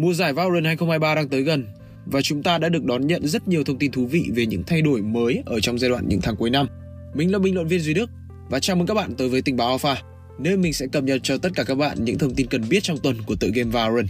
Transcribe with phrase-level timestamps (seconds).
[0.00, 1.66] Mùa giải Valorant 2023 đang tới gần
[2.06, 4.62] và chúng ta đã được đón nhận rất nhiều thông tin thú vị về những
[4.66, 6.66] thay đổi mới ở trong giai đoạn những tháng cuối năm.
[7.14, 8.10] Mình là bình luận viên Duy Đức
[8.50, 10.02] và chào mừng các bạn tới với tình báo Alpha,
[10.38, 12.82] nơi mình sẽ cập nhật cho tất cả các bạn những thông tin cần biết
[12.82, 14.08] trong tuần của tự game Valorant.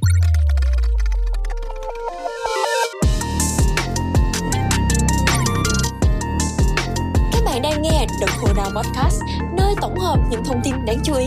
[7.32, 9.20] Các bạn đang nghe The Coda Podcast,
[9.56, 11.26] nơi tổng hợp những thông tin đáng chú ý,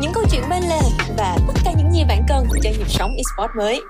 [0.00, 0.80] những câu chuyện bên lề
[1.18, 3.80] và tất cả những gì bạn cần cho nhịp sống esports mới.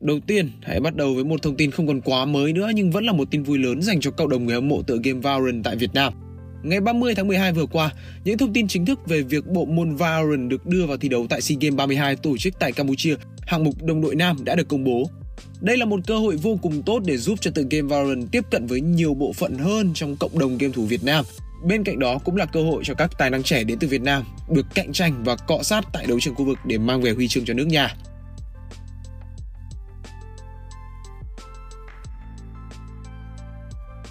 [0.00, 2.90] Đầu tiên, hãy bắt đầu với một thông tin không còn quá mới nữa nhưng
[2.90, 5.20] vẫn là một tin vui lớn dành cho cộng đồng người hâm mộ tựa game
[5.20, 6.12] Valorant tại Việt Nam.
[6.62, 7.90] Ngày 30 tháng 12 vừa qua,
[8.24, 11.26] những thông tin chính thức về việc bộ môn Valorant được đưa vào thi đấu
[11.28, 14.68] tại SEA Games 32 tổ chức tại Campuchia, hạng mục đồng đội nam đã được
[14.68, 15.10] công bố.
[15.60, 18.44] Đây là một cơ hội vô cùng tốt để giúp cho tựa game Valorant tiếp
[18.50, 21.24] cận với nhiều bộ phận hơn trong cộng đồng game thủ Việt Nam.
[21.64, 24.02] Bên cạnh đó cũng là cơ hội cho các tài năng trẻ đến từ Việt
[24.02, 27.10] Nam được cạnh tranh và cọ sát tại đấu trường khu vực để mang về
[27.10, 27.96] huy chương cho nước nhà.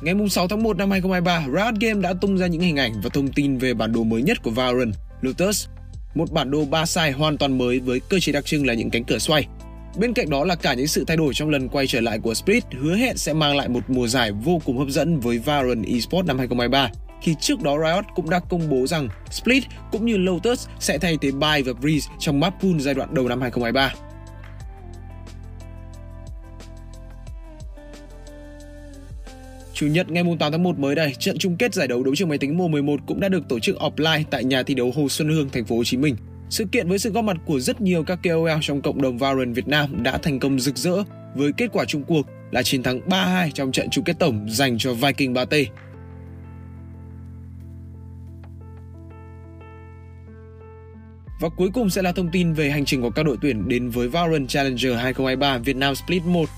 [0.01, 3.09] Ngày 6 tháng 1 năm 2023, Riot Games đã tung ra những hình ảnh và
[3.13, 5.67] thông tin về bản đồ mới nhất của Valorant, Lotus,
[6.15, 8.89] một bản đồ ba sai hoàn toàn mới với cơ chế đặc trưng là những
[8.89, 9.47] cánh cửa xoay.
[9.97, 12.33] Bên cạnh đó là cả những sự thay đổi trong lần quay trở lại của
[12.33, 15.85] Split hứa hẹn sẽ mang lại một mùa giải vô cùng hấp dẫn với Valorant
[15.85, 16.89] Esports năm 2023
[17.21, 21.17] khi trước đó Riot cũng đã công bố rằng Split cũng như Lotus sẽ thay
[21.21, 23.93] thế Bai và Breeze trong map pool giai đoạn đầu năm 2023.
[29.75, 32.29] Chủ nhật ngày 8 tháng 1 mới đây, trận chung kết giải đấu đấu trường
[32.29, 35.09] máy tính mùa 11 cũng đã được tổ chức offline tại nhà thi đấu Hồ
[35.09, 36.15] Xuân Hương, thành phố Hồ Chí Minh.
[36.49, 39.55] Sự kiện với sự góp mặt của rất nhiều các KOL trong cộng đồng Valorant
[39.55, 41.03] Việt Nam đã thành công rực rỡ
[41.35, 44.77] với kết quả chung cuộc là chiến thắng 3-2 trong trận chung kết tổng dành
[44.77, 45.65] cho Viking 3T.
[51.41, 53.89] Và cuối cùng sẽ là thông tin về hành trình của các đội tuyển đến
[53.89, 56.49] với Valorant Challenger 2023 Việt Nam Split 1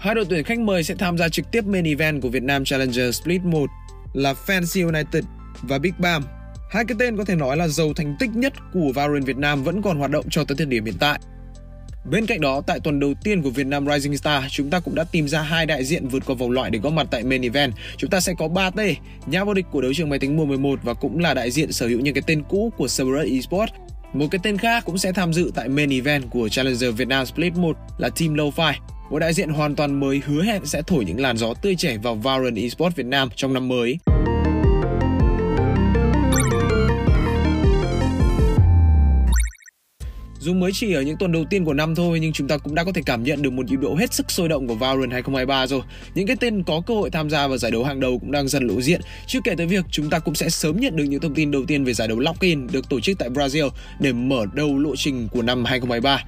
[0.00, 2.64] Hai đội tuyển khách mời sẽ tham gia trực tiếp main event của Việt Nam
[2.64, 3.70] Challenger Split 1
[4.12, 5.24] là Fancy United
[5.62, 6.24] và Big Bam.
[6.70, 9.64] Hai cái tên có thể nói là giàu thành tích nhất của Valorant Việt Nam
[9.64, 11.18] vẫn còn hoạt động cho tới thời điểm hiện tại.
[12.10, 14.94] Bên cạnh đó, tại tuần đầu tiên của Việt Nam Rising Star, chúng ta cũng
[14.94, 17.42] đã tìm ra hai đại diện vượt qua vòng loại để góp mặt tại main
[17.42, 17.72] event.
[17.96, 18.80] Chúng ta sẽ có 3 T,
[19.26, 21.72] nhà vô địch của đấu trường máy tính mùa 11 và cũng là đại diện
[21.72, 23.72] sở hữu những cái tên cũ của Cerberus Esports.
[24.12, 27.26] Một cái tên khác cũng sẽ tham dự tại main event của Challenger Việt Nam
[27.26, 28.72] Split 1 là Team Lo-Fi.
[29.10, 31.98] Một đại diện hoàn toàn mới hứa hẹn sẽ thổi những làn gió tươi trẻ
[32.02, 33.98] vào Valorant Esports Việt Nam trong năm mới.
[40.38, 42.74] Dù mới chỉ ở những tuần đầu tiên của năm thôi, nhưng chúng ta cũng
[42.74, 45.12] đã có thể cảm nhận được một nhịp độ hết sức sôi động của Valorant
[45.12, 45.82] 2023 rồi.
[46.14, 48.48] Những cái tên có cơ hội tham gia vào giải đấu hàng đầu cũng đang
[48.48, 49.00] dần lộ diện.
[49.26, 51.62] Chưa kể tới việc chúng ta cũng sẽ sớm nhận được những thông tin đầu
[51.66, 55.28] tiên về giải đấu Lock-in được tổ chức tại Brazil để mở đầu lộ trình
[55.28, 56.24] của năm 2023.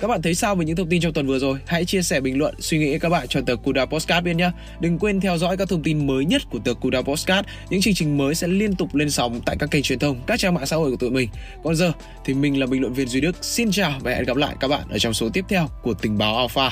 [0.00, 1.58] Các bạn thấy sao về những thông tin trong tuần vừa rồi?
[1.66, 4.50] Hãy chia sẻ bình luận, suy nghĩ các bạn cho tờ Kuda Postcard biết nhé.
[4.80, 7.48] Đừng quên theo dõi các thông tin mới nhất của tờ Kuda Postcard.
[7.70, 10.40] Những chương trình mới sẽ liên tục lên sóng tại các kênh truyền thông, các
[10.40, 11.28] trang mạng xã hội của tụi mình.
[11.64, 11.92] Còn giờ
[12.24, 13.44] thì mình là bình luận viên Duy Đức.
[13.44, 16.18] Xin chào và hẹn gặp lại các bạn ở trong số tiếp theo của Tình
[16.18, 16.70] báo Alpha.